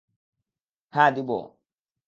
হ্যাঁ, 0.93 1.11
দিবো। 1.11 1.37